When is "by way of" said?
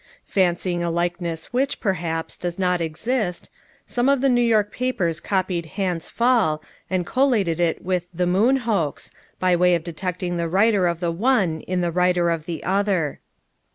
9.39-9.83